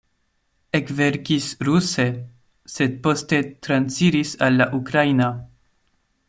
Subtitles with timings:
[0.77, 2.07] Ekverkis ruse,
[2.77, 5.31] sed poste transiris al la ukraina.